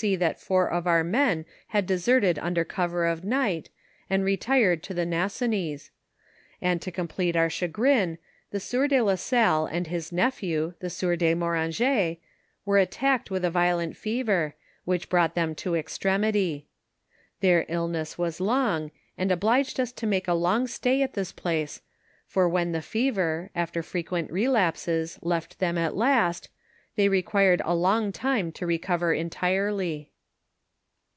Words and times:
to 0.00 0.06
Bee 0.06 0.16
that 0.16 0.40
four 0.40 0.66
of 0.70 0.86
our 0.86 1.04
men 1.04 1.44
had 1.66 1.86
deeerted 1.86 2.38
under 2.40 2.64
cover 2.64 3.04
of 3.04 3.22
night, 3.24 3.68
and 4.08 4.24
retired 4.24 4.82
to 4.84 4.94
the 4.94 5.04
Nassonis; 5.04 5.90
and, 6.62 6.80
to 6.80 6.92
complete 6.92 7.36
our 7.36 7.50
chagrin, 7.50 8.16
the 8.50 8.56
sienr 8.58 8.88
de 8.88 9.02
la 9.02 9.12
8a1Ie 9.16 9.68
and 9.70 9.88
his 9.88 10.10
nephew, 10.10 10.72
the 10.78 10.88
sieur 10.88 11.16
de 11.16 11.34
Moranget, 11.34 12.18
were 12.64 12.78
attacked 12.78 13.30
with 13.30 13.44
a 13.44 13.50
violent 13.50 13.94
fever, 13.94 14.54
which 14.86 15.10
brought 15.10 15.34
them 15.34 15.54
to 15.56 15.74
extremity. 15.74 16.66
Their 17.40 17.66
illness 17.68 18.16
was 18.16 18.40
long, 18.40 18.92
and 19.18 19.30
obliged 19.30 19.78
us 19.78 19.92
to 19.92 20.06
make 20.06 20.28
a 20.28 20.34
long 20.34 20.66
stay 20.66 21.02
at 21.02 21.12
this 21.12 21.32
place, 21.32 21.82
for 22.26 22.48
when 22.48 22.72
the 22.72 22.80
fever, 22.80 23.50
after 23.54 23.82
frequent 23.82 24.30
re 24.30 24.48
lapses, 24.48 25.18
left 25.20 25.58
them 25.58 25.76
at 25.76 25.94
last, 25.96 26.48
they 26.96 27.08
required 27.08 27.62
a 27.64 27.74
long 27.74 28.10
time 28.12 28.50
to 28.50 28.66
recover 28.66 29.14
entirely. 29.14 30.10